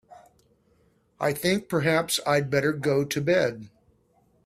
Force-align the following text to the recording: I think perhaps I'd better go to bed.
I 1.19 1.31
think 1.31 1.69
perhaps 1.69 2.19
I'd 2.25 2.49
better 2.49 2.73
go 2.73 3.05
to 3.05 3.21
bed. 3.21 3.69